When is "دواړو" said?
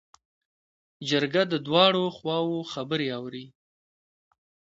1.67-2.03